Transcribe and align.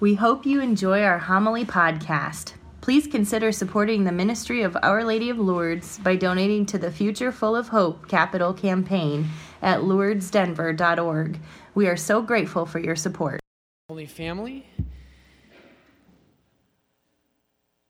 We 0.00 0.14
hope 0.14 0.46
you 0.46 0.60
enjoy 0.60 1.02
our 1.02 1.18
homily 1.18 1.64
podcast. 1.64 2.52
Please 2.80 3.08
consider 3.08 3.50
supporting 3.50 4.04
the 4.04 4.12
ministry 4.12 4.62
of 4.62 4.76
Our 4.80 5.02
Lady 5.02 5.28
of 5.28 5.40
Lourdes 5.40 5.98
by 5.98 6.14
donating 6.14 6.66
to 6.66 6.78
the 6.78 6.92
Future 6.92 7.32
Full 7.32 7.56
of 7.56 7.66
Hope 7.66 8.06
capital 8.06 8.54
campaign 8.54 9.26
at 9.60 9.80
lourdesdenver.org. 9.80 11.40
We 11.74 11.88
are 11.88 11.96
so 11.96 12.22
grateful 12.22 12.64
for 12.64 12.78
your 12.78 12.94
support. 12.94 13.40
Holy 13.88 14.06
Family. 14.06 14.64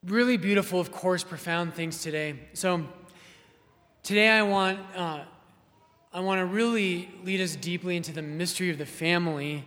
Really 0.07 0.39
beautiful, 0.39 0.81
of 0.81 0.91
course, 0.91 1.23
profound 1.23 1.75
things 1.75 2.01
today. 2.01 2.37
So, 2.55 2.87
today 4.03 4.31
I 4.31 4.45
want, 4.45 4.79
uh, 4.97 5.25
I 6.15 6.21
want 6.21 6.39
to 6.39 6.47
really 6.47 7.11
lead 7.23 7.43
us 7.43 7.55
deeply 7.55 7.99
into 7.99 8.13
the 8.13 8.23
mystery 8.23 8.71
of 8.71 8.79
the 8.79 8.87
family. 8.87 9.67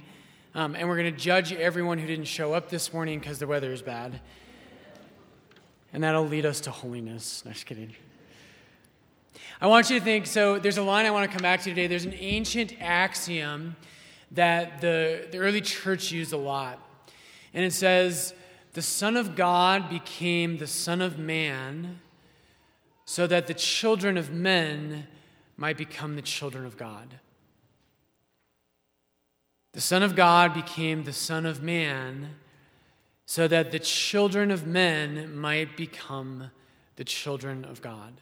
Um, 0.54 0.76
and 0.76 0.90
we're 0.90 0.98
going 0.98 1.14
to 1.14 1.18
judge 1.20 1.54
everyone 1.54 1.98
who 1.98 2.06
didn't 2.06 2.26
show 2.26 2.54
up 2.54 2.70
this 2.70 2.92
morning 2.92 3.20
because 3.20 3.40
the 3.40 3.48
weather 3.48 3.72
is 3.72 3.82
bad. 3.82 4.20
And 5.94 6.04
that'll 6.04 6.28
lead 6.28 6.46
us 6.46 6.60
to 6.62 6.72
holiness. 6.72 7.44
No, 7.46 7.52
just 7.52 7.66
kidding. 7.66 7.96
I 9.62 9.68
want 9.68 9.90
you 9.90 9.98
to 9.98 10.04
think 10.04 10.28
so, 10.28 10.60
there's 10.60 10.78
a 10.78 10.84
line 10.84 11.06
I 11.06 11.12
want 11.12 11.30
to 11.30 11.34
come 11.34 11.42
back 11.42 11.62
to 11.62 11.70
today. 11.70 11.88
There's 11.88 12.04
an 12.04 12.16
ancient 12.16 12.74
axiom 12.82 13.78
that 14.32 14.82
the, 14.82 15.28
the 15.32 15.38
early 15.38 15.62
church 15.62 16.12
used 16.12 16.34
a 16.34 16.38
lot. 16.38 16.86
And 17.54 17.64
it 17.64 17.72
says, 17.72 18.34
The 18.74 18.82
Son 18.82 19.16
of 19.16 19.38
God 19.38 19.90
became 19.90 20.58
the 20.58 20.68
Son 20.68 21.02
of 21.02 21.18
Man 21.18 22.00
so 23.06 23.26
that 23.28 23.48
the 23.48 23.54
children 23.54 24.18
of 24.18 24.32
men 24.32 25.08
might 25.56 25.78
become 25.78 26.18
the 26.18 26.22
children 26.22 26.66
of 26.66 26.76
God. 26.76 27.20
The 29.74 29.82
Son 29.82 30.04
of 30.04 30.16
God 30.16 30.54
became 30.54 31.04
the 31.04 31.14
Son 31.14 31.46
of 31.46 31.62
Man 31.62 32.36
so 33.26 33.48
that 33.48 33.72
the 33.72 33.80
children 33.80 34.52
of 34.52 34.68
men 34.68 35.34
might 35.36 35.78
become 35.78 36.52
the 36.98 37.06
children 37.06 37.64
of 37.64 37.82
God. 37.82 38.20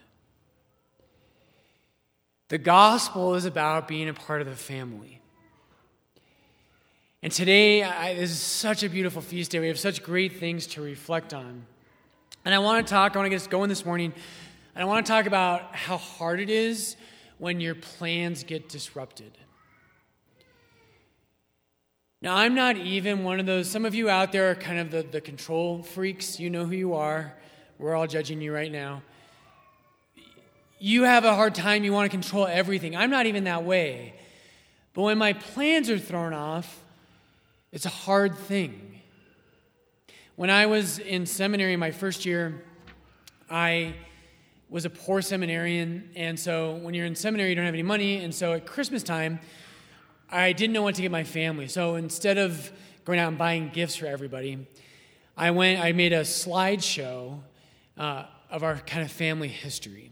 The 2.49 2.59
gospel 2.59 3.35
is 3.35 3.45
about 3.45 3.87
being 3.87 4.09
a 4.09 4.13
part 4.13 4.41
of 4.41 4.47
the 4.47 4.55
family. 4.55 5.21
And 7.21 7.31
today, 7.31 7.83
I, 7.83 8.13
this 8.13 8.31
is 8.31 8.39
such 8.39 8.83
a 8.83 8.89
beautiful 8.89 9.21
feast 9.21 9.51
day. 9.51 9.59
We 9.59 9.67
have 9.67 9.79
such 9.79 10.03
great 10.03 10.39
things 10.39 10.67
to 10.67 10.81
reflect 10.81 11.33
on. 11.33 11.65
And 12.45 12.55
I 12.55 12.59
want 12.59 12.85
to 12.85 12.89
talk, 12.89 13.15
I 13.15 13.19
want 13.19 13.25
to 13.25 13.29
get 13.31 13.41
us 13.41 13.47
going 13.47 13.69
this 13.69 13.85
morning, 13.85 14.13
and 14.73 14.81
I 14.81 14.85
want 14.85 15.05
to 15.05 15.11
talk 15.11 15.25
about 15.25 15.75
how 15.75 15.97
hard 15.97 16.39
it 16.39 16.49
is 16.49 16.95
when 17.37 17.59
your 17.59 17.75
plans 17.75 18.43
get 18.43 18.69
disrupted. 18.69 19.37
Now, 22.21 22.35
I'm 22.35 22.53
not 22.53 22.75
even 22.75 23.23
one 23.23 23.39
of 23.39 23.45
those, 23.45 23.69
some 23.69 23.85
of 23.85 23.95
you 23.95 24.09
out 24.09 24.33
there 24.33 24.51
are 24.51 24.55
kind 24.55 24.77
of 24.77 24.91
the, 24.91 25.03
the 25.03 25.21
control 25.21 25.81
freaks. 25.83 26.37
You 26.37 26.49
know 26.49 26.65
who 26.65 26.75
you 26.75 26.93
are. 26.95 27.33
We're 27.77 27.95
all 27.95 28.07
judging 28.07 28.41
you 28.41 28.53
right 28.53 28.71
now. 28.71 29.03
You 30.79 31.03
have 31.03 31.23
a 31.23 31.33
hard 31.33 31.55
time, 31.55 31.85
you 31.85 31.93
want 31.93 32.11
to 32.11 32.17
control 32.17 32.45
everything. 32.45 32.93
I'm 32.93 33.09
not 33.09 33.25
even 33.25 33.45
that 33.45 33.63
way. 33.63 34.15
But 34.93 35.03
when 35.03 35.17
my 35.17 35.31
plans 35.31 35.89
are 35.89 35.97
thrown 35.97 36.33
off, 36.33 36.83
it's 37.71 37.85
a 37.85 37.89
hard 37.89 38.37
thing. 38.37 38.99
When 40.35 40.49
I 40.49 40.65
was 40.65 40.99
in 40.99 41.25
seminary 41.25 41.77
my 41.77 41.91
first 41.91 42.25
year, 42.25 42.65
I 43.49 43.93
was 44.69 44.83
a 44.83 44.89
poor 44.89 45.21
seminarian. 45.21 46.09
And 46.17 46.37
so 46.37 46.75
when 46.75 46.93
you're 46.93 47.05
in 47.05 47.15
seminary, 47.15 47.49
you 47.49 47.55
don't 47.55 47.65
have 47.65 47.73
any 47.73 47.83
money. 47.83 48.23
And 48.23 48.35
so 48.35 48.53
at 48.53 48.65
Christmas 48.65 49.03
time, 49.03 49.39
I 50.31 50.53
didn't 50.53 50.73
know 50.73 50.83
what 50.83 50.95
to 50.95 51.01
get 51.01 51.11
my 51.11 51.23
family. 51.23 51.67
So 51.67 51.95
instead 51.95 52.37
of 52.37 52.71
going 53.03 53.19
out 53.19 53.29
and 53.29 53.37
buying 53.37 53.69
gifts 53.69 53.95
for 53.95 54.05
everybody, 54.05 54.67
I 55.35 55.51
went, 55.51 55.79
I 55.79 55.91
made 55.91 56.13
a 56.13 56.21
slideshow 56.21 57.39
uh, 57.97 58.25
of 58.51 58.63
our 58.63 58.77
kind 58.77 59.03
of 59.03 59.11
family 59.11 59.47
history. 59.47 60.11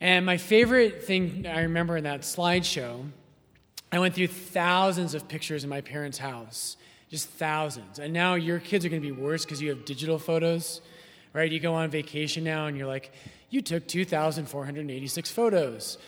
And 0.00 0.24
my 0.24 0.36
favorite 0.36 1.04
thing 1.04 1.46
I 1.46 1.62
remember 1.62 1.96
in 1.96 2.04
that 2.04 2.20
slideshow, 2.22 3.04
I 3.92 3.98
went 3.98 4.14
through 4.14 4.28
thousands 4.28 5.14
of 5.14 5.28
pictures 5.28 5.64
in 5.64 5.70
my 5.70 5.80
parents' 5.80 6.18
house, 6.18 6.76
just 7.10 7.28
thousands. 7.28 7.98
And 7.98 8.12
now 8.12 8.34
your 8.34 8.58
kids 8.58 8.84
are 8.84 8.88
going 8.88 9.02
to 9.02 9.06
be 9.06 9.12
worse 9.12 9.44
because 9.44 9.60
you 9.60 9.68
have 9.70 9.84
digital 9.84 10.18
photos, 10.18 10.80
right? 11.32 11.50
You 11.50 11.60
go 11.60 11.74
on 11.74 11.90
vacation 11.90 12.44
now 12.44 12.66
and 12.66 12.76
you're 12.76 12.86
like, 12.86 13.12
you 13.50 13.62
took 13.62 13.86
2,486 13.86 15.30
photos. 15.30 15.98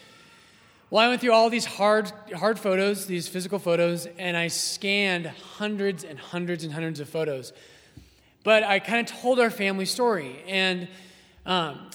Well, 0.90 1.04
I 1.04 1.08
went 1.08 1.20
through 1.20 1.32
all 1.32 1.50
these 1.50 1.66
hard, 1.66 2.10
hard 2.34 2.58
photos, 2.58 3.04
these 3.04 3.28
physical 3.28 3.58
photos, 3.58 4.06
and 4.16 4.34
I 4.38 4.48
scanned 4.48 5.26
hundreds 5.26 6.02
and 6.02 6.18
hundreds 6.18 6.64
and 6.64 6.72
hundreds 6.72 6.98
of 6.98 7.10
photos. 7.10 7.52
But 8.42 8.62
I 8.62 8.78
kind 8.78 9.06
of 9.06 9.14
told 9.14 9.38
our 9.38 9.50
family 9.50 9.84
story. 9.84 10.42
And 10.46 10.88
um, 11.44 11.90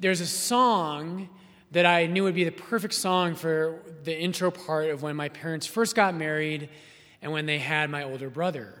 there's 0.00 0.20
a 0.20 0.26
song 0.26 1.28
that 1.70 1.86
I 1.86 2.06
knew 2.06 2.24
would 2.24 2.34
be 2.34 2.42
the 2.42 2.50
perfect 2.50 2.94
song 2.94 3.36
for 3.36 3.78
the 4.02 4.18
intro 4.18 4.50
part 4.50 4.90
of 4.90 5.00
when 5.00 5.14
my 5.14 5.28
parents 5.28 5.68
first 5.68 5.94
got 5.94 6.12
married 6.16 6.70
and 7.22 7.30
when 7.30 7.46
they 7.46 7.60
had 7.60 7.88
my 7.88 8.02
older 8.02 8.30
brother. 8.30 8.74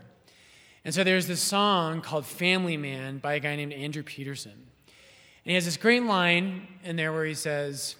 And 0.84 0.92
so 0.92 1.04
there's 1.04 1.28
this 1.28 1.40
song 1.40 2.00
called 2.00 2.26
Family 2.26 2.76
Man 2.76 3.18
by 3.18 3.34
a 3.34 3.40
guy 3.40 3.54
named 3.54 3.72
Andrew 3.72 4.02
Peterson. 4.02 4.50
And 4.50 5.50
he 5.50 5.54
has 5.54 5.64
this 5.64 5.76
great 5.76 6.02
line 6.02 6.66
in 6.82 6.96
there 6.96 7.12
where 7.12 7.24
he 7.24 7.34
says, 7.34 7.94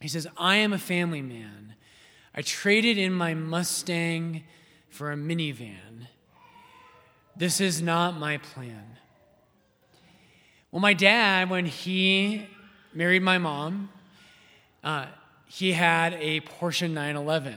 he 0.00 0.08
says, 0.08 0.26
I 0.36 0.56
am 0.56 0.72
a 0.72 0.78
family 0.78 1.22
man. 1.22 1.74
I 2.34 2.42
traded 2.42 2.98
in 2.98 3.12
my 3.12 3.34
Mustang 3.34 4.44
for 4.90 5.10
a 5.10 5.16
minivan. 5.16 6.08
This 7.36 7.60
is 7.60 7.82
not 7.82 8.18
my 8.18 8.38
plan. 8.38 8.98
Well, 10.70 10.80
my 10.80 10.94
dad, 10.94 11.48
when 11.48 11.66
he 11.66 12.46
married 12.92 13.22
my 13.22 13.38
mom, 13.38 13.90
uh, 14.84 15.06
he 15.46 15.72
had 15.72 16.14
a 16.14 16.40
Porsche 16.40 16.90
911, 16.90 17.56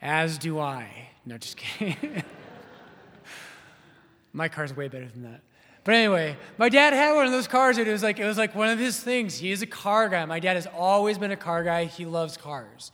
as 0.00 0.38
do 0.38 0.58
I. 0.58 1.10
No, 1.24 1.38
just 1.38 1.56
kidding. 1.56 2.24
my 4.32 4.48
car's 4.48 4.74
way 4.74 4.88
better 4.88 5.06
than 5.06 5.22
that. 5.22 5.42
But 5.84 5.94
anyway, 5.94 6.36
my 6.58 6.68
dad 6.68 6.92
had 6.92 7.14
one 7.14 7.26
of 7.26 7.32
those 7.32 7.48
cars, 7.48 7.76
and 7.76 7.88
it 7.88 7.92
was 7.92 8.02
like 8.02 8.20
it 8.20 8.24
was 8.24 8.38
like 8.38 8.54
one 8.54 8.68
of 8.68 8.78
his 8.78 9.00
things. 9.00 9.38
He 9.38 9.50
is 9.50 9.62
a 9.62 9.66
car 9.66 10.08
guy. 10.08 10.24
My 10.24 10.38
dad 10.38 10.54
has 10.54 10.66
always 10.66 11.18
been 11.18 11.32
a 11.32 11.36
car 11.36 11.64
guy. 11.64 11.86
He 11.86 12.06
loves 12.06 12.36
cars, 12.36 12.92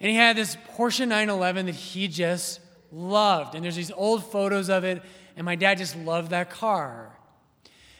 and 0.00 0.10
he 0.10 0.16
had 0.16 0.36
this 0.36 0.56
Porsche 0.76 1.06
911 1.06 1.66
that 1.66 1.74
he 1.74 2.08
just 2.08 2.60
loved. 2.90 3.54
And 3.54 3.64
there's 3.64 3.76
these 3.76 3.92
old 3.92 4.24
photos 4.24 4.68
of 4.68 4.82
it, 4.82 5.00
and 5.36 5.44
my 5.44 5.54
dad 5.54 5.78
just 5.78 5.96
loved 5.96 6.30
that 6.30 6.50
car. 6.50 7.16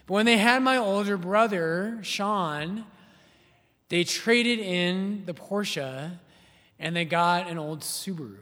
But 0.07 0.15
when 0.15 0.27
they 0.27 0.37
had 0.37 0.63
my 0.63 0.79
older 0.79 1.17
brother 1.17 2.01
Sean, 2.03 2.85
they 3.89 4.03
traded 4.03 4.59
in 4.59 5.23
the 5.27 5.35
Porsche, 5.35 6.19
and 6.81 6.97
they 6.97 7.05
got 7.05 7.49
an 7.49 7.57
old 7.57 7.81
Subaru. 7.83 8.39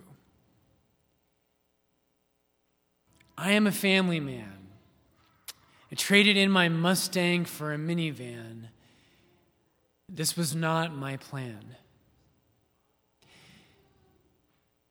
I 3.37 3.53
am 3.53 3.67
a 3.67 3.73
family 3.73 4.21
man. 4.21 4.60
I 5.91 5.97
traded 5.97 6.37
in 6.37 6.51
my 6.51 6.69
Mustang 6.69 7.45
for 7.45 7.73
a 7.73 7.77
minivan. 7.77 8.69
This 10.09 10.37
was 10.37 10.55
not 10.55 10.95
my 10.95 11.17
plan. 11.17 11.77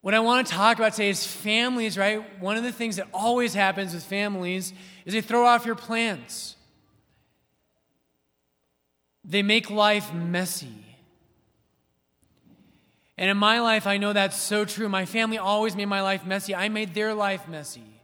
What 0.02 0.14
I 0.14 0.20
want 0.20 0.48
to 0.48 0.54
talk 0.54 0.78
about 0.78 0.94
today 0.94 1.10
is 1.10 1.26
families, 1.26 1.98
right? 1.98 2.24
One 2.42 2.58
of 2.58 2.64
the 2.64 2.72
things 2.72 2.96
that 2.96 3.08
always 3.14 3.54
happens 3.54 3.94
with 3.94 4.04
families 4.04 4.74
is 5.06 5.14
they 5.14 5.22
throw 5.22 5.46
off 5.46 5.66
your 5.66 5.76
plans. 5.76 6.56
They 9.26 9.44
make 9.44 9.70
life 9.70 10.14
messy. 10.14 10.86
And 13.18 13.30
in 13.30 13.36
my 13.36 13.60
life, 13.60 13.86
I 13.86 13.98
know 13.98 14.14
that's 14.14 14.40
so 14.40 14.64
true. 14.64 14.88
My 14.88 15.06
family 15.06 15.38
always 15.38 15.76
made 15.76 15.88
my 15.88 16.02
life 16.02 16.26
messy. 16.26 16.56
I 16.56 16.70
made 16.70 16.94
their 16.94 17.14
life 17.14 17.48
messy. 17.50 17.99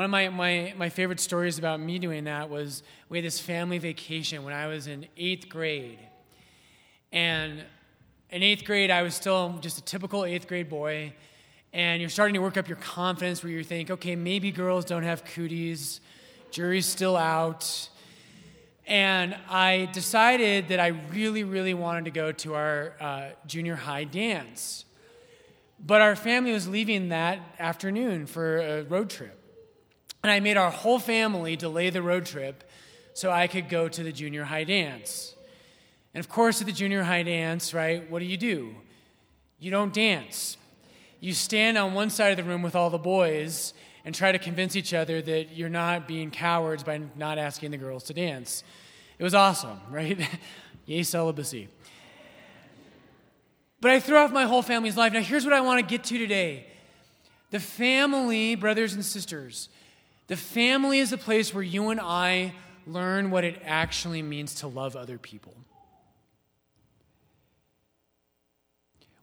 One 0.00 0.06
of 0.06 0.10
my, 0.10 0.30
my, 0.30 0.72
my 0.78 0.88
favorite 0.88 1.20
stories 1.20 1.58
about 1.58 1.78
me 1.78 1.98
doing 1.98 2.24
that 2.24 2.48
was 2.48 2.82
we 3.10 3.18
had 3.18 3.24
this 3.26 3.38
family 3.38 3.76
vacation 3.76 4.44
when 4.44 4.54
I 4.54 4.66
was 4.66 4.86
in 4.86 5.06
eighth 5.18 5.50
grade. 5.50 5.98
And 7.12 7.62
in 8.30 8.42
eighth 8.42 8.64
grade, 8.64 8.90
I 8.90 9.02
was 9.02 9.14
still 9.14 9.58
just 9.60 9.76
a 9.76 9.82
typical 9.82 10.24
eighth 10.24 10.48
grade 10.48 10.70
boy. 10.70 11.12
And 11.74 12.00
you're 12.00 12.08
starting 12.08 12.32
to 12.32 12.40
work 12.40 12.56
up 12.56 12.66
your 12.66 12.78
confidence 12.78 13.42
where 13.42 13.52
you 13.52 13.62
think, 13.62 13.90
okay, 13.90 14.16
maybe 14.16 14.50
girls 14.50 14.86
don't 14.86 15.02
have 15.02 15.22
cooties, 15.22 16.00
jury's 16.50 16.86
still 16.86 17.18
out. 17.18 17.90
And 18.86 19.36
I 19.50 19.90
decided 19.92 20.68
that 20.68 20.80
I 20.80 20.94
really, 21.12 21.44
really 21.44 21.74
wanted 21.74 22.06
to 22.06 22.10
go 22.10 22.32
to 22.32 22.54
our 22.54 22.94
uh, 23.02 23.24
junior 23.46 23.76
high 23.76 24.04
dance. 24.04 24.86
But 25.78 26.00
our 26.00 26.16
family 26.16 26.52
was 26.52 26.66
leaving 26.66 27.10
that 27.10 27.38
afternoon 27.58 28.24
for 28.24 28.60
a 28.60 28.82
road 28.84 29.10
trip. 29.10 29.39
And 30.22 30.30
I 30.30 30.40
made 30.40 30.56
our 30.56 30.70
whole 30.70 30.98
family 30.98 31.56
delay 31.56 31.90
the 31.90 32.02
road 32.02 32.26
trip 32.26 32.64
so 33.14 33.30
I 33.30 33.46
could 33.46 33.68
go 33.68 33.88
to 33.88 34.02
the 34.02 34.12
junior 34.12 34.44
high 34.44 34.64
dance. 34.64 35.34
And 36.14 36.24
of 36.24 36.28
course, 36.28 36.60
at 36.60 36.66
the 36.66 36.72
junior 36.72 37.02
high 37.02 37.22
dance, 37.22 37.72
right, 37.72 38.08
what 38.10 38.18
do 38.18 38.24
you 38.24 38.36
do? 38.36 38.74
You 39.58 39.70
don't 39.70 39.92
dance. 39.92 40.56
you 41.20 41.34
stand 41.34 41.76
on 41.76 41.92
one 41.92 42.08
side 42.08 42.30
of 42.30 42.38
the 42.38 42.50
room 42.50 42.62
with 42.62 42.74
all 42.74 42.88
the 42.88 42.98
boys 42.98 43.74
and 44.04 44.14
try 44.14 44.32
to 44.32 44.38
convince 44.38 44.74
each 44.74 44.94
other 44.94 45.20
that 45.20 45.54
you're 45.54 45.68
not 45.68 46.08
being 46.08 46.30
cowards 46.30 46.82
by 46.82 47.00
not 47.16 47.36
asking 47.36 47.70
the 47.70 47.76
girls 47.76 48.04
to 48.04 48.14
dance. 48.14 48.64
It 49.18 49.24
was 49.24 49.34
awesome, 49.34 49.80
right? 49.90 50.18
Yay, 50.86 51.02
celibacy. 51.02 51.68
But 53.80 53.90
I 53.92 54.00
threw 54.00 54.16
off 54.16 54.32
my 54.32 54.44
whole 54.44 54.62
family's 54.62 54.96
life. 54.96 55.12
Now, 55.12 55.20
here's 55.20 55.44
what 55.44 55.54
I 55.54 55.60
want 55.60 55.80
to 55.80 55.86
get 55.86 56.04
to 56.04 56.18
today 56.18 56.66
the 57.50 57.60
family, 57.60 58.54
brothers 58.54 58.94
and 58.94 59.04
sisters, 59.04 59.68
the 60.30 60.36
family 60.36 61.00
is 61.00 61.12
a 61.12 61.18
place 61.18 61.52
where 61.52 61.64
you 61.64 61.90
and 61.90 61.98
I 62.00 62.54
learn 62.86 63.32
what 63.32 63.42
it 63.42 63.60
actually 63.64 64.22
means 64.22 64.54
to 64.60 64.68
love 64.68 64.94
other 64.94 65.18
people. 65.18 65.52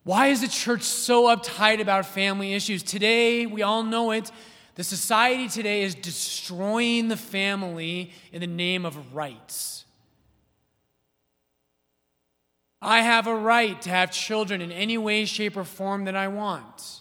Why 0.04 0.26
is 0.26 0.42
the 0.42 0.48
church 0.48 0.82
so 0.82 1.34
uptight 1.34 1.80
about 1.80 2.04
family 2.04 2.52
issues? 2.52 2.82
Today, 2.82 3.46
we 3.46 3.62
all 3.62 3.82
know 3.84 4.10
it. 4.10 4.30
The 4.74 4.84
society 4.84 5.48
today 5.48 5.82
is 5.82 5.94
destroying 5.94 7.08
the 7.08 7.16
family 7.16 8.12
in 8.30 8.42
the 8.42 8.46
name 8.46 8.84
of 8.84 9.14
rights. 9.14 9.86
I 12.82 13.00
have 13.00 13.26
a 13.26 13.34
right 13.34 13.80
to 13.80 13.88
have 13.88 14.10
children 14.10 14.60
in 14.60 14.70
any 14.70 14.98
way, 14.98 15.24
shape, 15.24 15.56
or 15.56 15.64
form 15.64 16.04
that 16.04 16.16
I 16.16 16.28
want. 16.28 17.00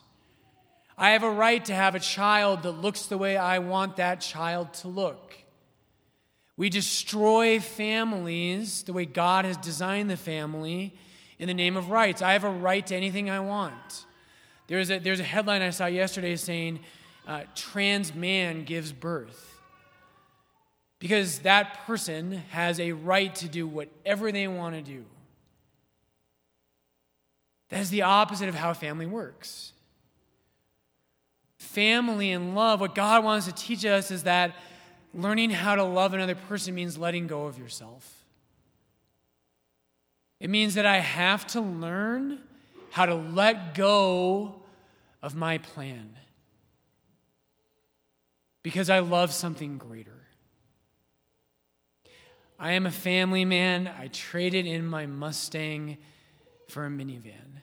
I 0.97 1.11
have 1.11 1.23
a 1.23 1.29
right 1.29 1.63
to 1.65 1.75
have 1.75 1.93
a 1.93 1.99
child 1.99 2.63
that 2.63 2.71
looks 2.71 3.05
the 3.05 3.17
way 3.17 3.37
I 3.37 3.59
want 3.59 3.97
that 3.97 4.19
child 4.19 4.73
to 4.75 4.87
look. 4.87 5.35
We 6.55 6.69
destroy 6.69 7.59
families 7.59 8.81
the 8.83 8.93
way 8.93 9.05
God 9.05 9.45
has 9.45 9.57
designed 9.57 10.09
the 10.09 10.17
family 10.17 10.95
in 11.37 11.47
the 11.47 11.53
name 11.53 11.77
of 11.77 11.91
rights. 11.91 12.23
I 12.23 12.33
have 12.33 12.43
a 12.43 12.49
right 12.49 12.85
to 12.87 12.95
anything 12.95 13.29
I 13.29 13.39
want. 13.41 14.05
There's 14.65 14.89
a, 14.89 14.97
there's 14.97 15.19
a 15.19 15.23
headline 15.23 15.61
I 15.61 15.69
saw 15.69 15.85
yesterday 15.85 16.35
saying, 16.35 16.79
uh, 17.27 17.43
trans 17.53 18.15
man 18.15 18.63
gives 18.63 18.91
birth. 18.91 19.61
Because 20.97 21.39
that 21.39 21.85
person 21.85 22.31
has 22.49 22.79
a 22.79 22.93
right 22.93 23.33
to 23.35 23.47
do 23.47 23.67
whatever 23.67 24.31
they 24.31 24.47
want 24.47 24.75
to 24.75 24.81
do. 24.81 25.05
That 27.69 27.81
is 27.81 27.91
the 27.91 28.01
opposite 28.01 28.49
of 28.49 28.55
how 28.55 28.73
family 28.73 29.05
works. 29.05 29.73
Family 31.57 32.31
and 32.31 32.55
love, 32.55 32.81
what 32.81 32.95
God 32.95 33.23
wants 33.23 33.45
to 33.47 33.51
teach 33.51 33.85
us 33.85 34.11
is 34.11 34.23
that 34.23 34.55
learning 35.13 35.49
how 35.49 35.75
to 35.75 35.83
love 35.83 36.13
another 36.13 36.35
person 36.35 36.75
means 36.75 36.97
letting 36.97 37.27
go 37.27 37.45
of 37.45 37.57
yourself. 37.57 38.23
It 40.39 40.49
means 40.49 40.75
that 40.75 40.85
I 40.85 40.97
have 40.99 41.47
to 41.47 41.61
learn 41.61 42.39
how 42.91 43.05
to 43.05 43.15
let 43.15 43.73
go 43.73 44.61
of 45.21 45.35
my 45.35 45.57
plan 45.57 46.15
because 48.61 48.89
I 48.89 48.99
love 48.99 49.31
something 49.31 49.77
greater. 49.77 50.11
I 52.59 52.73
am 52.73 52.85
a 52.85 52.91
family 52.91 53.45
man. 53.45 53.87
I 53.87 54.07
traded 54.07 54.65
in 54.65 54.85
my 54.85 55.05
Mustang 55.05 55.97
for 56.67 56.85
a 56.85 56.89
minivan. 56.89 57.61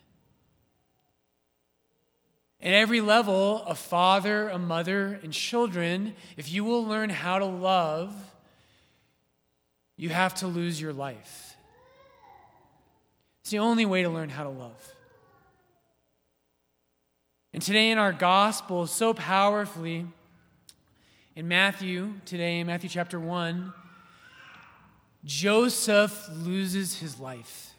At 2.64 2.72
every 2.72 3.02
level, 3.02 3.62
a 3.66 3.74
father, 3.74 4.48
a 4.48 4.58
mother, 4.58 5.20
and 5.22 5.34
children, 5.34 6.14
if 6.38 6.50
you 6.50 6.64
will 6.64 6.82
learn 6.82 7.10
how 7.10 7.38
to 7.38 7.44
love, 7.44 8.14
you 9.98 10.08
have 10.08 10.34
to 10.36 10.46
lose 10.46 10.80
your 10.80 10.94
life. 10.94 11.56
It's 13.42 13.50
the 13.50 13.58
only 13.58 13.84
way 13.84 14.02
to 14.02 14.08
learn 14.08 14.30
how 14.30 14.44
to 14.44 14.48
love. 14.48 14.94
And 17.52 17.62
today 17.62 17.90
in 17.90 17.98
our 17.98 18.14
gospel, 18.14 18.86
so 18.86 19.12
powerfully, 19.12 20.06
in 21.36 21.46
Matthew, 21.46 22.14
today 22.24 22.60
in 22.60 22.66
Matthew 22.66 22.88
chapter 22.88 23.20
1, 23.20 23.74
Joseph 25.22 26.30
loses 26.32 26.98
his 26.98 27.20
life. 27.20 27.73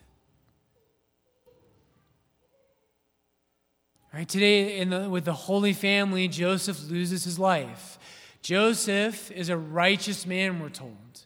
Right, 4.15 4.29
today, 4.29 4.81
the, 4.85 5.09
with 5.09 5.25
the 5.25 5.33
Holy 5.33 5.73
Family, 5.73 6.29
Joseph 6.29 6.89
loses 6.89 7.25
his 7.25 7.37
life. 7.37 7.99
Joseph 8.41 9.29
is 9.29 9.49
a 9.49 9.57
righteous 9.57 10.25
man, 10.25 10.61
we're 10.61 10.69
told. 10.69 11.25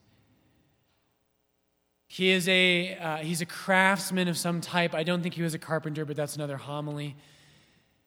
He 2.08 2.32
is 2.32 2.48
a, 2.48 2.98
uh, 2.98 3.18
he's 3.18 3.42
a 3.42 3.46
craftsman 3.46 4.28
of 4.28 4.40
some 4.40 4.60
type. 4.60 4.96
I 4.96 5.04
don't 5.04 5.22
think 5.22 5.36
he 5.36 5.44
was 5.44 5.54
a 5.54 5.60
carpenter, 5.60 6.04
but 6.04 6.16
that's 6.16 6.36
another 6.36 6.58
homily. 6.58 7.16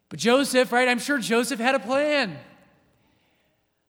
But 0.09 0.19
Joseph, 0.19 0.73
right, 0.73 0.89
I'm 0.89 0.99
sure 0.99 1.21
Joseph 1.21 1.61
had 1.61 1.77
a 1.77 1.79
plan. 1.79 2.37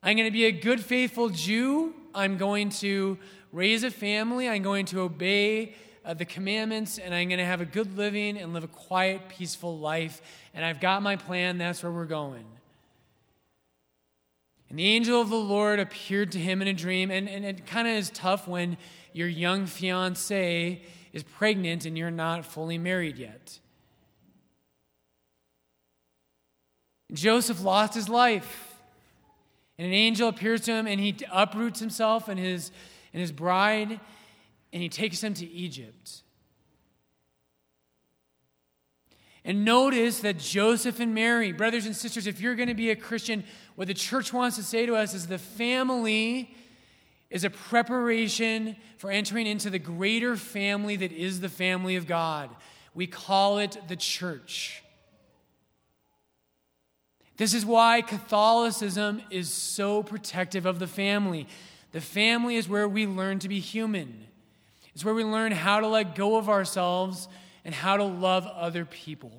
I'm 0.04 0.16
going 0.16 0.28
to 0.28 0.31
be 0.31 0.45
a 0.45 0.51
good, 0.51 0.80
faithful 0.80 1.30
Jew. 1.30 1.95
I'm 2.13 2.38
going 2.38 2.69
to 2.69 3.18
raise 3.51 3.84
a 3.84 3.90
family. 3.90 4.48
I'm 4.48 4.62
going 4.62 4.86
to 4.88 5.00
obey 5.00 5.74
uh, 6.06 6.14
the 6.14 6.26
commandments, 6.26 6.98
and 6.98 7.14
I'm 7.14 7.30
going 7.30 7.40
to 7.40 7.46
have 7.46 7.62
a 7.62 7.66
good 7.66 7.98
living 7.98 8.38
and 8.38 8.54
live 8.54 8.64
a 8.64 8.68
quiet, 8.68 9.30
peaceful 9.30 9.78
life. 9.78 10.22
And 10.54 10.66
I've 10.66 10.80
got 10.80 11.02
my 11.02 11.16
plan. 11.16 11.58
That's 11.58 11.82
where 11.82 11.92
we're 11.92 12.06
going. 12.06 12.46
And 14.70 14.80
the 14.80 14.86
angel 14.86 15.22
of 15.22 15.30
the 15.30 15.36
Lord 15.36 15.80
appeared 15.80 16.32
to 16.34 16.40
him 16.40 16.62
in 16.62 16.68
a 16.68 16.74
dream. 16.74 17.12
And, 17.12 17.30
and 17.30 17.46
it 17.46 17.66
kind 17.66 17.88
of 17.88 17.94
is 17.94 18.10
tough 18.10 18.48
when 18.48 18.78
your 19.14 19.28
young 19.28 19.66
fiance 19.66 20.82
is 21.14 21.24
pregnant 21.24 21.86
and 21.86 21.98
you're 21.98 22.12
not 22.12 22.44
fully 22.44 22.78
married 22.78 23.18
yet. 23.18 23.60
Joseph 27.14 27.62
lost 27.62 27.94
his 27.94 28.10
life. 28.10 28.74
And 29.78 29.88
an 29.88 29.94
angel 29.94 30.28
appears 30.28 30.62
to 30.62 30.72
him 30.72 30.88
and 30.88 31.00
he 31.00 31.16
uproots 31.32 31.80
himself 31.80 32.28
and 32.28 32.40
his, 32.40 32.72
and 33.14 33.22
his 33.22 33.32
bride 33.32 34.00
and 34.74 34.81
he 34.81 34.90
takes 34.90 35.22
them 35.22 35.36
to 35.36 35.50
Egypt. 35.50 36.24
And 39.46 39.64
notice 39.64 40.22
that 40.22 40.40
Joseph 40.40 41.00
and 41.00 41.14
Mary, 41.14 41.52
brothers 41.52 41.86
and 41.86 41.96
sisters, 41.96 42.28
if 42.28 42.42
you're 42.42 42.56
going 42.56 42.70
to 42.70 42.74
be 42.74 42.90
a 42.90 42.96
Christian, 42.96 43.44
what 43.75 43.88
the 43.88 43.94
church 43.94 44.34
wants 44.34 44.56
to 44.56 44.64
say 44.64 44.86
to 44.86 44.96
us 44.96 45.14
is 45.14 45.28
the 45.28 45.38
family 45.38 46.56
is 47.30 47.44
a 47.44 47.50
preparation 47.50 48.75
for 48.98 49.12
entering 49.12 49.46
into 49.46 49.70
the 49.70 49.80
greater 49.80 50.36
family 50.36 50.96
that 50.96 51.12
is 51.12 51.42
the 51.42 51.50
family 51.50 51.96
of 51.96 52.08
God. 52.08 52.50
We 52.96 53.06
call 53.06 53.60
it 53.60 53.78
the 53.88 53.96
church. 53.96 54.81
This 57.38 57.54
is 57.54 57.66
why 57.66 58.02
Catholicism 58.02 59.22
is 59.30 59.50
so 59.50 60.04
protective 60.04 60.66
of 60.66 60.80
the 60.80 60.88
family. 60.88 61.47
The 61.92 62.02
family 62.02 62.56
is 62.56 62.69
where 62.69 62.88
we 62.88 63.06
learn 63.06 63.40
to 63.40 63.50
be 63.50 63.59
human. 63.59 64.28
It's 64.94 65.04
where 65.04 65.14
we 65.14 65.23
learn 65.23 65.52
how 65.52 65.80
to 65.80 65.88
let 65.88 66.16
go 66.16 66.35
of 66.35 66.50
ourselves 66.50 67.28
and 67.66 67.73
how 67.73 67.97
to 67.97 68.04
love 68.04 68.45
other 68.45 68.85
people. 68.85 69.31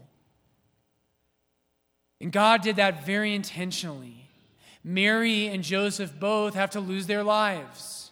And 2.20 2.32
God 2.32 2.62
did 2.62 2.76
that 2.76 3.04
very 3.04 3.34
intentionally. 3.34 4.30
Mary 4.82 5.46
and 5.46 5.62
Joseph 5.62 6.12
both 6.18 6.54
have 6.54 6.70
to 6.70 6.80
lose 6.80 7.06
their 7.06 7.22
lives. 7.22 8.10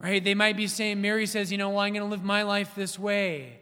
Right? 0.00 0.22
They 0.22 0.34
might 0.34 0.56
be 0.56 0.68
saying, 0.68 1.00
Mary 1.00 1.26
says, 1.26 1.50
you 1.50 1.58
know, 1.58 1.70
well, 1.70 1.80
I'm 1.80 1.92
going 1.92 2.04
to 2.04 2.10
live 2.10 2.24
my 2.24 2.42
life 2.42 2.74
this 2.74 2.98
way. 2.98 3.58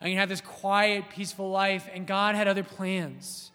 I'm 0.00 0.06
going 0.06 0.16
to 0.16 0.20
have 0.20 0.28
this 0.28 0.40
quiet, 0.40 1.04
peaceful 1.10 1.50
life. 1.50 1.88
And 1.92 2.06
God 2.06 2.36
had 2.36 2.46
other 2.46 2.62
plans. 2.62 3.50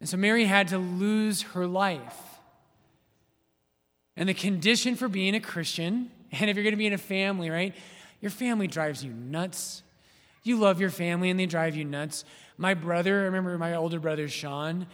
And 0.00 0.08
so 0.08 0.16
Mary 0.16 0.44
had 0.44 0.68
to 0.68 0.78
lose 0.78 1.42
her 1.42 1.66
life. 1.66 2.33
And 4.16 4.28
the 4.28 4.34
condition 4.34 4.94
for 4.96 5.08
being 5.08 5.34
a 5.34 5.40
Christian, 5.40 6.10
and 6.32 6.48
if 6.48 6.56
you're 6.56 6.64
going 6.64 6.72
to 6.72 6.78
be 6.78 6.86
in 6.86 6.92
a 6.92 6.98
family, 6.98 7.50
right? 7.50 7.74
Your 8.20 8.30
family 8.30 8.66
drives 8.66 9.04
you 9.04 9.12
nuts. 9.12 9.82
You 10.44 10.56
love 10.58 10.80
your 10.80 10.90
family 10.90 11.30
and 11.30 11.40
they 11.40 11.46
drive 11.46 11.74
you 11.74 11.84
nuts. 11.84 12.24
My 12.56 12.74
brother, 12.74 13.22
I 13.22 13.24
remember 13.24 13.56
my 13.58 13.74
older 13.74 13.98
brother 13.98 14.28
Sean, 14.28 14.86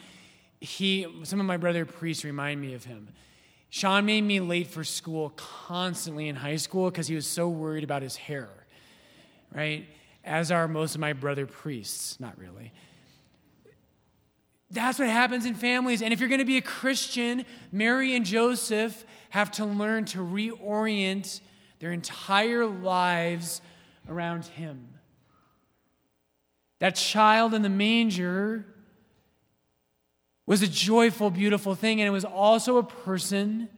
he 0.60 1.06
some 1.24 1.40
of 1.40 1.46
my 1.46 1.56
brother 1.56 1.84
priests 1.84 2.24
remind 2.24 2.60
me 2.60 2.74
of 2.74 2.84
him. 2.84 3.08
Sean 3.68 4.04
made 4.04 4.22
me 4.22 4.40
late 4.40 4.66
for 4.66 4.84
school 4.84 5.32
constantly 5.36 6.28
in 6.28 6.36
high 6.36 6.56
school 6.56 6.90
because 6.90 7.06
he 7.06 7.14
was 7.14 7.26
so 7.26 7.48
worried 7.48 7.84
about 7.84 8.02
his 8.02 8.16
hair. 8.16 8.48
Right? 9.54 9.86
As 10.24 10.50
are 10.50 10.68
most 10.68 10.94
of 10.94 11.00
my 11.00 11.12
brother 11.12 11.46
priests, 11.46 12.18
not 12.20 12.38
really. 12.38 12.72
That's 14.70 14.98
what 14.98 15.08
happens 15.08 15.46
in 15.46 15.54
families. 15.54 16.00
And 16.00 16.12
if 16.12 16.20
you're 16.20 16.28
going 16.28 16.40
to 16.40 16.44
be 16.44 16.56
a 16.56 16.62
Christian, 16.62 17.44
Mary 17.72 18.14
and 18.14 18.24
Joseph 18.24 19.04
have 19.30 19.50
to 19.52 19.64
learn 19.64 20.04
to 20.06 20.18
reorient 20.18 21.40
their 21.80 21.92
entire 21.92 22.66
lives 22.66 23.60
around 24.08 24.44
Him. 24.44 24.88
That 26.78 26.94
child 26.94 27.52
in 27.52 27.62
the 27.62 27.68
manger 27.68 28.64
was 30.46 30.62
a 30.62 30.68
joyful, 30.68 31.30
beautiful 31.30 31.74
thing, 31.74 32.00
and 32.00 32.08
it 32.08 32.10
was 32.10 32.24
also 32.24 32.78
a 32.78 32.82
person 32.82 33.68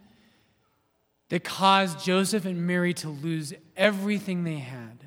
that 1.30 1.44
caused 1.44 2.04
Joseph 2.04 2.44
and 2.44 2.66
Mary 2.66 2.92
to 2.94 3.08
lose 3.08 3.54
everything 3.76 4.44
they 4.44 4.58
had. 4.58 5.01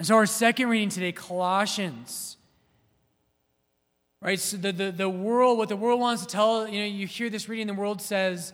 So, 0.00 0.14
our 0.14 0.26
second 0.26 0.68
reading 0.68 0.90
today, 0.90 1.10
Colossians. 1.10 2.36
Right? 4.22 4.38
So, 4.38 4.56
the, 4.56 4.70
the, 4.70 4.92
the 4.92 5.08
world, 5.08 5.58
what 5.58 5.68
the 5.68 5.76
world 5.76 5.98
wants 5.98 6.22
to 6.22 6.28
tell, 6.28 6.68
you 6.68 6.78
know, 6.80 6.86
you 6.86 7.06
hear 7.08 7.28
this 7.28 7.48
reading, 7.48 7.66
the 7.66 7.74
world 7.74 8.00
says, 8.00 8.52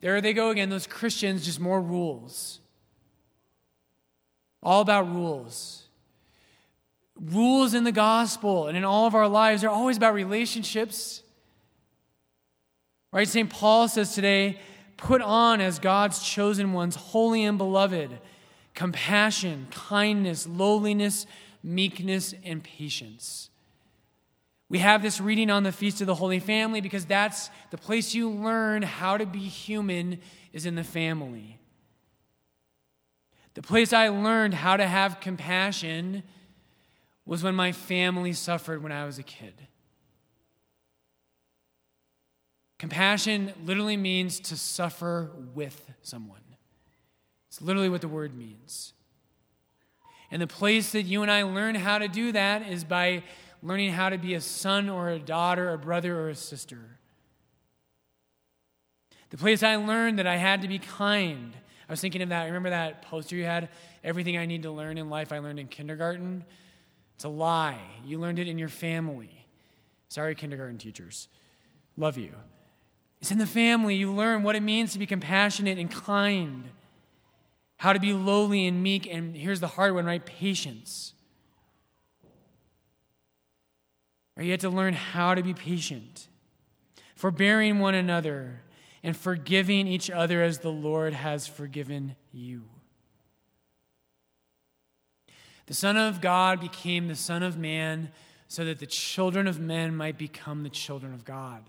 there 0.00 0.20
they 0.22 0.32
go 0.32 0.48
again, 0.48 0.70
those 0.70 0.86
Christians, 0.86 1.44
just 1.44 1.60
more 1.60 1.80
rules. 1.80 2.60
All 4.62 4.80
about 4.80 5.12
rules. 5.12 5.84
Rules 7.20 7.74
in 7.74 7.84
the 7.84 7.92
gospel 7.92 8.68
and 8.68 8.76
in 8.76 8.84
all 8.84 9.06
of 9.06 9.14
our 9.14 9.28
lives 9.28 9.64
are 9.64 9.70
always 9.70 9.98
about 9.98 10.14
relationships. 10.14 11.22
Right? 13.12 13.28
St. 13.28 13.50
Paul 13.50 13.88
says 13.88 14.14
today, 14.14 14.58
put 14.96 15.20
on 15.20 15.60
as 15.60 15.78
God's 15.78 16.22
chosen 16.22 16.72
ones, 16.72 16.96
holy 16.96 17.44
and 17.44 17.58
beloved 17.58 18.18
compassion, 18.78 19.66
kindness, 19.72 20.46
lowliness, 20.46 21.26
meekness, 21.64 22.32
and 22.44 22.62
patience. 22.62 23.50
We 24.68 24.78
have 24.78 25.02
this 25.02 25.20
reading 25.20 25.50
on 25.50 25.64
the 25.64 25.72
Feast 25.72 26.00
of 26.00 26.06
the 26.06 26.14
Holy 26.14 26.38
Family 26.38 26.80
because 26.80 27.04
that's 27.04 27.50
the 27.72 27.76
place 27.76 28.14
you 28.14 28.30
learn 28.30 28.82
how 28.82 29.16
to 29.16 29.26
be 29.26 29.40
human 29.40 30.20
is 30.52 30.64
in 30.64 30.76
the 30.76 30.84
family. 30.84 31.58
The 33.54 33.62
place 33.62 33.92
I 33.92 34.10
learned 34.10 34.54
how 34.54 34.76
to 34.76 34.86
have 34.86 35.18
compassion 35.18 36.22
was 37.26 37.42
when 37.42 37.56
my 37.56 37.72
family 37.72 38.32
suffered 38.32 38.80
when 38.80 38.92
I 38.92 39.06
was 39.06 39.18
a 39.18 39.24
kid. 39.24 39.54
Compassion 42.78 43.54
literally 43.64 43.96
means 43.96 44.38
to 44.38 44.56
suffer 44.56 45.32
with 45.52 45.90
someone. 46.00 46.47
It's 47.58 47.66
literally 47.66 47.88
what 47.88 48.02
the 48.02 48.08
word 48.08 48.36
means. 48.36 48.92
And 50.30 50.40
the 50.40 50.46
place 50.46 50.92
that 50.92 51.02
you 51.02 51.22
and 51.22 51.30
I 51.30 51.42
learn 51.42 51.74
how 51.74 51.98
to 51.98 52.06
do 52.06 52.30
that 52.30 52.62
is 52.68 52.84
by 52.84 53.24
learning 53.64 53.90
how 53.90 54.10
to 54.10 54.16
be 54.16 54.34
a 54.34 54.40
son 54.40 54.88
or 54.88 55.08
a 55.08 55.18
daughter, 55.18 55.72
a 55.72 55.76
brother 55.76 56.20
or 56.20 56.28
a 56.28 56.36
sister. 56.36 56.78
The 59.30 59.38
place 59.38 59.64
I 59.64 59.74
learned 59.74 60.20
that 60.20 60.26
I 60.28 60.36
had 60.36 60.62
to 60.62 60.68
be 60.68 60.78
kind. 60.78 61.52
I 61.88 61.92
was 61.92 62.00
thinking 62.00 62.22
of 62.22 62.28
that. 62.28 62.44
Remember 62.44 62.70
that 62.70 63.02
poster 63.02 63.34
you 63.34 63.44
had? 63.44 63.70
Everything 64.04 64.38
I 64.38 64.46
need 64.46 64.62
to 64.62 64.70
learn 64.70 64.96
in 64.96 65.10
life 65.10 65.32
I 65.32 65.40
learned 65.40 65.58
in 65.58 65.66
kindergarten. 65.66 66.44
It's 67.16 67.24
a 67.24 67.28
lie. 67.28 67.80
You 68.04 68.20
learned 68.20 68.38
it 68.38 68.46
in 68.46 68.56
your 68.56 68.68
family. 68.68 69.46
Sorry, 70.08 70.36
kindergarten 70.36 70.78
teachers. 70.78 71.26
Love 71.96 72.18
you. 72.18 72.34
It's 73.20 73.32
in 73.32 73.38
the 73.38 73.46
family. 73.46 73.96
You 73.96 74.12
learn 74.12 74.44
what 74.44 74.54
it 74.54 74.62
means 74.62 74.92
to 74.92 75.00
be 75.00 75.06
compassionate 75.06 75.76
and 75.76 75.90
kind 75.90 76.70
how 77.78 77.92
to 77.92 78.00
be 78.00 78.12
lowly 78.12 78.66
and 78.66 78.82
meek, 78.82 79.06
and 79.06 79.36
here's 79.36 79.60
the 79.60 79.68
hard 79.68 79.94
one, 79.94 80.04
right? 80.04 80.24
Patience. 80.24 81.14
Or 84.36 84.42
you 84.42 84.50
have 84.50 84.60
to 84.60 84.68
learn 84.68 84.94
how 84.94 85.34
to 85.34 85.42
be 85.42 85.54
patient, 85.54 86.28
forbearing 87.14 87.78
one 87.78 87.94
another, 87.94 88.62
and 89.02 89.16
forgiving 89.16 89.86
each 89.86 90.10
other 90.10 90.42
as 90.42 90.58
the 90.58 90.70
Lord 90.70 91.12
has 91.12 91.46
forgiven 91.46 92.16
you. 92.32 92.64
The 95.66 95.74
Son 95.74 95.96
of 95.96 96.20
God 96.20 96.60
became 96.60 97.06
the 97.06 97.14
Son 97.14 97.44
of 97.44 97.56
Man 97.56 98.10
so 98.48 98.64
that 98.64 98.80
the 98.80 98.86
children 98.86 99.46
of 99.46 99.60
men 99.60 99.94
might 99.94 100.18
become 100.18 100.64
the 100.64 100.68
children 100.68 101.14
of 101.14 101.24
God. 101.24 101.62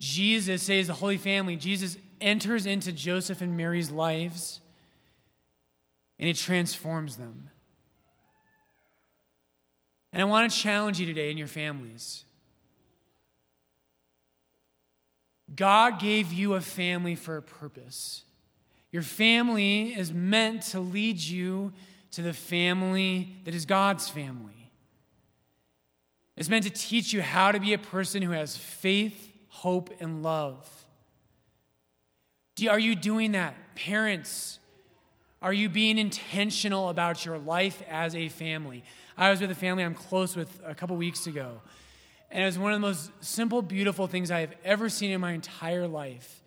Jesus, 0.00 0.64
says 0.64 0.88
the 0.88 0.94
Holy 0.94 1.16
Family, 1.16 1.54
Jesus 1.54 1.96
enters 2.20 2.66
into 2.66 2.90
Joseph 2.90 3.40
and 3.40 3.56
Mary's 3.56 3.90
lives 3.90 4.60
and 6.18 6.28
it 6.28 6.36
transforms 6.36 7.16
them. 7.16 7.50
And 10.12 10.22
I 10.22 10.24
want 10.24 10.50
to 10.50 10.56
challenge 10.56 10.98
you 10.98 11.06
today 11.06 11.30
in 11.30 11.36
your 11.36 11.46
families. 11.46 12.24
God 15.54 16.00
gave 16.00 16.32
you 16.32 16.54
a 16.54 16.60
family 16.60 17.14
for 17.14 17.36
a 17.36 17.42
purpose. 17.42 18.24
Your 18.90 19.02
family 19.02 19.94
is 19.94 20.12
meant 20.12 20.62
to 20.62 20.80
lead 20.80 21.18
you 21.18 21.72
to 22.12 22.22
the 22.22 22.32
family 22.32 23.36
that 23.44 23.54
is 23.54 23.66
God's 23.66 24.08
family. 24.08 24.72
It's 26.36 26.48
meant 26.48 26.64
to 26.64 26.70
teach 26.70 27.12
you 27.12 27.22
how 27.22 27.52
to 27.52 27.60
be 27.60 27.72
a 27.72 27.78
person 27.78 28.22
who 28.22 28.30
has 28.30 28.56
faith, 28.56 29.32
hope, 29.48 29.90
and 30.00 30.22
love. 30.22 30.68
Are 32.68 32.78
you 32.78 32.94
doing 32.94 33.32
that? 33.32 33.54
Parents, 33.74 34.58
are 35.42 35.52
you 35.52 35.68
being 35.68 35.98
intentional 35.98 36.88
about 36.88 37.24
your 37.24 37.38
life 37.38 37.82
as 37.88 38.14
a 38.14 38.28
family? 38.28 38.82
I 39.16 39.30
was 39.30 39.40
with 39.40 39.50
a 39.50 39.54
family 39.54 39.84
I'm 39.84 39.94
close 39.94 40.34
with 40.34 40.60
a 40.64 40.74
couple 40.74 40.96
weeks 40.96 41.26
ago, 41.26 41.60
and 42.30 42.42
it 42.42 42.46
was 42.46 42.58
one 42.58 42.72
of 42.72 42.80
the 42.80 42.86
most 42.86 43.10
simple, 43.20 43.62
beautiful 43.62 44.06
things 44.06 44.30
I 44.30 44.40
have 44.40 44.54
ever 44.64 44.88
seen 44.88 45.10
in 45.10 45.20
my 45.20 45.32
entire 45.32 45.86
life. 45.86 46.42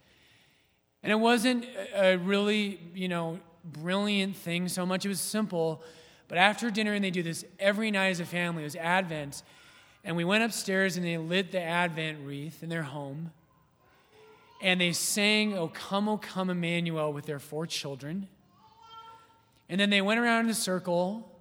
And 1.03 1.11
it 1.11 1.15
wasn't 1.15 1.65
a 1.95 2.17
really, 2.17 2.79
you 2.93 3.07
know, 3.07 3.39
brilliant 3.63 4.35
thing 4.35 4.67
so 4.67 4.85
much, 4.85 5.05
it 5.05 5.09
was 5.09 5.21
simple. 5.21 5.83
But 6.27 6.37
after 6.37 6.69
dinner, 6.69 6.93
and 6.93 7.03
they 7.03 7.11
do 7.11 7.23
this 7.23 7.45
every 7.59 7.91
night 7.91 8.09
as 8.09 8.19
a 8.19 8.25
family, 8.25 8.63
it 8.63 8.65
was 8.65 8.75
Advent, 8.75 9.43
and 10.03 10.15
we 10.15 10.23
went 10.23 10.43
upstairs 10.43 10.97
and 10.97 11.05
they 11.05 11.17
lit 11.17 11.51
the 11.51 11.61
Advent 11.61 12.19
wreath 12.23 12.63
in 12.63 12.69
their 12.69 12.83
home. 12.83 13.31
And 14.61 14.81
they 14.81 14.91
sang, 14.91 15.57
O 15.57 15.69
come, 15.69 16.09
O 16.09 16.17
come, 16.17 16.49
Emmanuel, 16.49 17.13
with 17.13 17.25
their 17.25 17.39
four 17.39 17.65
children. 17.65 18.27
And 19.69 19.79
then 19.79 19.91
they 19.91 20.01
went 20.01 20.19
around 20.19 20.45
in 20.45 20.51
a 20.51 20.55
circle, 20.55 21.31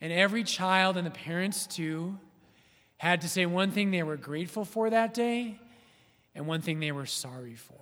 and 0.00 0.12
every 0.12 0.44
child 0.44 0.96
and 0.96 1.06
the 1.06 1.10
parents 1.10 1.66
too 1.66 2.18
had 2.98 3.22
to 3.22 3.28
say 3.28 3.46
one 3.46 3.70
thing 3.70 3.90
they 3.90 4.02
were 4.02 4.16
grateful 4.16 4.64
for 4.64 4.90
that 4.90 5.14
day 5.14 5.58
and 6.34 6.46
one 6.46 6.60
thing 6.60 6.80
they 6.80 6.92
were 6.92 7.06
sorry 7.06 7.54
for. 7.54 7.74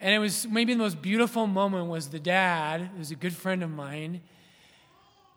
And 0.00 0.14
it 0.14 0.18
was 0.18 0.46
maybe 0.46 0.72
the 0.72 0.78
most 0.78 1.00
beautiful 1.00 1.46
moment 1.46 1.88
was 1.88 2.08
the 2.08 2.20
dad, 2.20 2.90
who's 2.96 3.10
a 3.10 3.16
good 3.16 3.34
friend 3.34 3.62
of 3.62 3.70
mine. 3.70 4.20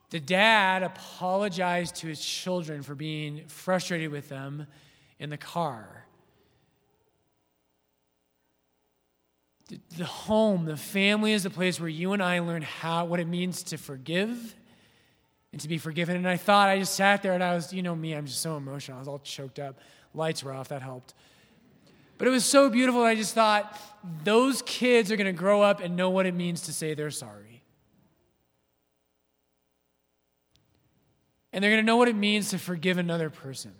The 0.10 0.20
dad 0.20 0.84
apologized 0.84 1.96
to 1.98 2.08
his 2.08 2.24
children 2.24 2.84
for 2.84 2.96
being 2.96 3.44
frustrated 3.48 4.12
with 4.12 4.30
them 4.30 4.68
in 5.18 5.30
the 5.30 5.38
car. 5.38 6.06
The 9.98 10.06
home, 10.06 10.66
the 10.66 10.78
family 10.78 11.34
is 11.34 11.44
the 11.44 11.50
place 11.50 11.80
where 11.80 11.90
you 11.90 12.14
and 12.14 12.24
I 12.24 12.40
learn 12.40 12.62
how 12.62 13.06
what 13.06 13.20
it 13.20 13.28
means 13.28 13.64
to 13.64 13.78
forgive 13.78 14.56
and 15.52 15.62
to 15.62 15.68
be 15.68 15.78
forgiven. 15.78 16.16
And 16.16 16.28
I 16.28 16.38
thought 16.38 16.70
I 16.70 16.80
just 16.80 16.96
sat 16.96 17.22
there 17.22 17.34
and 17.34 17.44
I 17.44 17.54
was, 17.54 17.74
you 17.74 17.82
know 17.82 17.96
me, 17.96 18.14
I'm 18.14 18.26
just 18.26 18.42
so 18.42 18.58
emotional. 18.58 18.98
I 18.98 19.00
was 19.00 19.08
all 19.08 19.20
choked 19.20 19.60
up. 19.60 19.80
Lights 20.14 20.44
were 20.44 20.54
off, 20.54 20.70
that 20.70 20.82
helped. 20.82 21.14
But 22.18 22.28
it 22.28 22.32
was 22.32 22.46
so 22.46 22.70
beautiful. 22.70 23.04
I 23.04 23.16
just 23.16 23.34
thought 23.34 23.80
those 24.24 24.62
kids 24.64 25.12
are 25.12 25.16
going 25.16 25.28
to 25.28 25.34
grow 25.34 25.62
up 25.62 25.80
and 25.80 25.96
know 25.96 26.10
what 26.10 26.26
it 26.26 26.34
means 26.34 26.62
to 26.64 26.74
say 26.74 26.94
they're 26.94 27.12
sorry. 27.12 27.64
And 31.54 31.64
they're 31.64 31.72
going 31.72 31.82
to 31.82 31.86
know 31.86 31.98
what 31.98 32.08
it 32.08 32.16
means 32.16 32.50
to 32.50 32.60
forgive 32.60 32.98
another 32.98 33.30
person. 33.30 33.74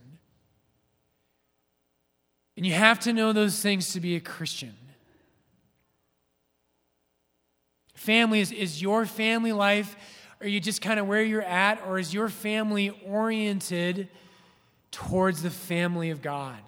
And 2.58 2.66
you 2.66 2.74
have 2.74 3.00
to 3.02 3.14
know 3.14 3.32
those 3.32 3.62
things 3.62 3.94
to 3.94 4.00
be 4.00 4.16
a 4.16 4.20
Christian. 4.20 4.76
Families, 8.00 8.54
is 8.54 8.82
your 8.82 9.06
family 9.06 9.52
life, 9.52 9.98
are 10.40 10.48
you 10.48 10.62
just 10.62 10.82
kind 10.82 11.02
of 11.02 11.08
where 11.08 11.22
you're 11.22 11.42
at, 11.42 11.86
or 11.86 12.00
is 12.00 12.14
your 12.14 12.30
family 12.30 12.98
oriented 13.06 14.08
towards 14.90 15.42
the 15.42 15.50
family 15.50 16.10
of 16.10 16.22
God, 16.22 16.62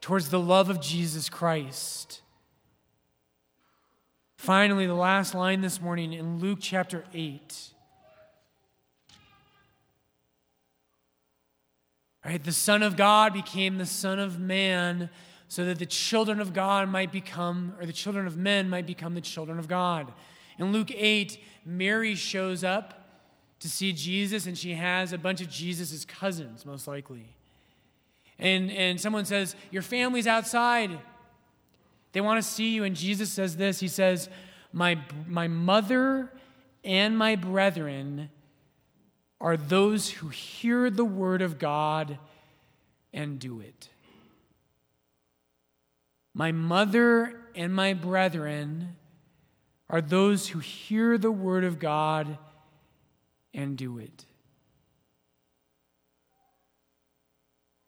towards 0.00 0.28
the 0.28 0.38
love 0.38 0.70
of 0.70 0.80
Jesus 0.80 1.28
Christ? 1.28 2.22
Finally, 4.36 4.86
the 4.86 4.94
last 4.94 5.34
line 5.34 5.62
this 5.62 5.80
morning 5.80 6.12
in 6.12 6.38
Luke 6.38 6.60
chapter 6.60 7.02
8. 7.12 7.70
Right, 12.24 12.44
the 12.44 12.52
Son 12.52 12.84
of 12.84 12.96
God 12.96 13.32
became 13.32 13.78
the 13.78 13.86
Son 13.86 14.20
of 14.20 14.38
Man 14.38 15.10
so 15.48 15.64
that 15.64 15.80
the 15.80 15.86
children 15.86 16.40
of 16.40 16.52
God 16.52 16.88
might 16.88 17.10
become, 17.10 17.74
or 17.80 17.84
the 17.86 17.92
children 17.92 18.28
of 18.28 18.36
men 18.36 18.70
might 18.70 18.86
become 18.86 19.14
the 19.14 19.20
children 19.20 19.58
of 19.58 19.66
God. 19.66 20.12
In 20.58 20.72
Luke 20.72 20.90
8, 20.92 21.38
Mary 21.64 22.14
shows 22.14 22.64
up 22.64 23.06
to 23.60 23.68
see 23.68 23.92
Jesus, 23.92 24.46
and 24.46 24.56
she 24.56 24.74
has 24.74 25.12
a 25.12 25.18
bunch 25.18 25.40
of 25.40 25.48
Jesus' 25.48 26.04
cousins, 26.04 26.64
most 26.64 26.86
likely. 26.86 27.26
And, 28.38 28.70
and 28.70 29.00
someone 29.00 29.24
says, 29.24 29.56
Your 29.70 29.82
family's 29.82 30.26
outside. 30.26 30.98
They 32.12 32.20
want 32.20 32.42
to 32.42 32.48
see 32.48 32.70
you. 32.70 32.84
And 32.84 32.94
Jesus 32.94 33.30
says 33.30 33.56
this 33.56 33.80
He 33.80 33.88
says, 33.88 34.28
My, 34.72 34.98
my 35.26 35.48
mother 35.48 36.32
and 36.84 37.16
my 37.16 37.36
brethren 37.36 38.30
are 39.40 39.56
those 39.56 40.10
who 40.10 40.28
hear 40.28 40.88
the 40.90 41.04
word 41.04 41.42
of 41.42 41.58
God 41.58 42.18
and 43.12 43.38
do 43.38 43.60
it. 43.60 43.88
My 46.32 46.52
mother 46.52 47.40
and 47.54 47.74
my 47.74 47.94
brethren 47.94 48.96
are 49.88 50.00
those 50.00 50.48
who 50.48 50.58
hear 50.58 51.16
the 51.16 51.30
word 51.30 51.64
of 51.64 51.78
God 51.78 52.38
and 53.54 53.76
do 53.76 53.98
it. 53.98 54.24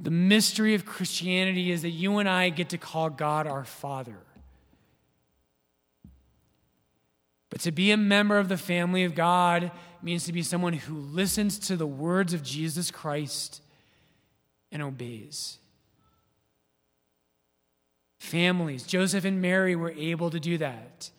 The 0.01 0.11
mystery 0.11 0.75
of 0.75 0.87
Christianity 0.87 1.73
is 1.73 1.83
that 1.83 1.91
you 1.91 2.19
and 2.19 2.29
I 2.29 2.51
get 2.51 2.69
to 2.69 2.79
call 2.79 3.11
God 3.11 3.47
our 3.47 3.65
Father. 3.65 4.19
But 7.51 7.61
to 7.61 7.73
be 7.73 7.91
a 7.91 7.97
member 7.97 8.39
of 8.39 8.49
the 8.49 8.57
family 8.57 9.05
of 9.05 9.15
God 9.15 9.73
means 10.01 10.25
to 10.25 10.33
be 10.33 10.43
someone 10.43 10.75
who 10.75 10.95
listens 10.95 11.59
to 11.59 11.77
the 11.77 11.87
words 11.87 12.33
of 12.33 12.43
Jesus 12.43 12.91
Christ 12.91 13.61
and 14.71 14.83
obeys. 14.83 15.59
Families, 18.21 18.85
Joseph 18.85 19.25
and 19.25 19.41
Mary 19.41 19.75
were 19.75 19.93
able 19.93 20.31
to 20.31 20.39
do 20.39 20.59
that. 20.59 21.11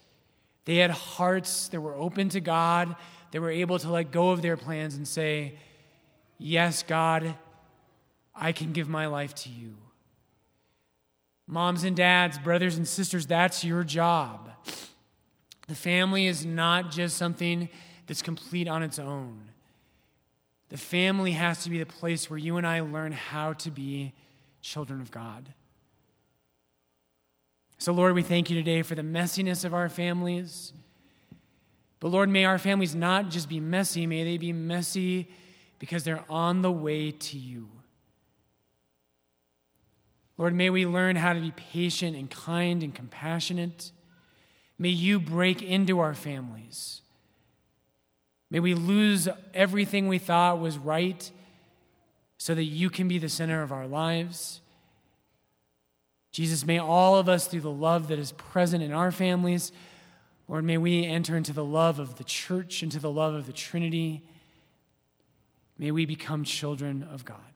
They 0.70 0.76
had 0.76 0.92
hearts 0.92 1.70
that 1.70 1.82
were 1.82 1.96
open 1.96 2.30
to 2.30 2.40
God, 2.40 2.96
they 3.32 3.40
were 3.40 3.50
able 3.50 3.80
to 3.80 3.90
let 3.90 4.12
go 4.12 4.30
of 4.30 4.44
their 4.44 4.56
plans 4.56 4.94
and 4.94 5.08
say, 5.08 5.56
Yes, 6.38 6.84
God, 6.84 7.34
I 8.36 8.52
can 8.52 8.72
give 8.72 8.88
my 8.88 9.08
life 9.08 9.34
to 9.34 9.50
you. 9.50 9.74
Moms 11.48 11.84
and 11.86 11.96
dads, 11.96 12.38
brothers 12.38 12.78
and 12.78 12.88
sisters, 12.88 13.26
that's 13.26 13.64
your 13.64 13.84
job. 13.84 14.52
The 15.68 15.74
family 15.74 16.28
is 16.28 16.46
not 16.46 16.92
just 16.92 17.18
something 17.18 17.68
that's 18.06 18.22
complete 18.22 18.68
on 18.68 18.84
its 18.84 19.00
own. 19.00 19.50
The 20.70 20.78
family 20.78 21.32
has 21.32 21.64
to 21.64 21.72
be 21.72 21.80
the 21.80 21.88
place 21.88 22.30
where 22.30 22.38
you 22.38 22.58
and 22.58 22.68
I 22.68 22.82
learn 22.82 23.12
how 23.12 23.54
to 23.54 23.72
be 23.72 24.14
children 24.62 25.02
of 25.02 25.10
God. 25.10 25.52
So, 27.80 27.94
Lord, 27.94 28.14
we 28.14 28.24
thank 28.24 28.50
you 28.50 28.58
today 28.58 28.82
for 28.82 28.96
the 28.96 29.02
messiness 29.02 29.64
of 29.64 29.74
our 29.74 29.88
families. 29.88 30.74
But, 32.02 32.10
Lord, 32.10 32.28
may 32.28 32.44
our 32.44 32.58
families 32.58 32.94
not 32.94 33.30
just 33.30 33.48
be 33.48 33.62
messy, 33.62 34.06
may 34.06 34.26
they 34.26 34.38
be 34.38 34.52
messy 34.52 35.30
because 35.80 36.04
they're 36.04 36.26
on 36.30 36.62
the 36.62 36.72
way 36.72 37.12
to 37.12 37.38
you. 37.38 37.70
Lord, 40.38 40.54
may 40.54 40.70
we 40.70 40.86
learn 40.86 41.16
how 41.16 41.32
to 41.32 41.40
be 41.40 41.52
patient 41.52 42.18
and 42.18 42.30
kind 42.30 42.84
and 42.84 42.94
compassionate. 42.94 43.92
May 44.78 44.90
you 44.90 45.18
break 45.18 45.62
into 45.62 46.00
our 46.00 46.14
families. 46.14 47.02
May 48.52 48.60
we 48.60 48.74
lose 48.74 49.30
everything 49.54 50.10
we 50.10 50.18
thought 50.18 50.60
was 50.60 50.78
right 50.78 51.32
so 52.38 52.54
that 52.56 52.64
you 52.64 52.90
can 52.90 53.08
be 53.08 53.20
the 53.20 53.30
center 53.30 53.62
of 53.62 53.72
our 53.72 53.88
lives. 53.88 54.60
Jesus, 56.32 56.66
may 56.66 56.78
all 56.78 57.16
of 57.16 57.28
us, 57.28 57.48
through 57.48 57.62
the 57.62 57.72
love 57.72 58.08
that 58.10 58.20
is 58.20 58.32
present 58.34 58.84
in 58.84 58.92
our 58.92 59.12
families, 59.12 59.72
Lord, 60.48 60.64
may 60.64 60.78
we 60.78 61.06
enter 61.06 61.38
into 61.38 61.54
the 61.54 61.64
love 61.64 62.00
of 62.00 62.16
the 62.16 62.24
church, 62.24 62.82
into 62.82 63.00
the 63.00 63.12
love 63.12 63.36
of 63.36 63.46
the 63.46 63.54
Trinity. 63.54 64.24
May 65.78 65.92
we 65.92 66.06
become 66.06 66.44
children 66.44 67.04
of 67.04 67.24
God. 67.24 67.49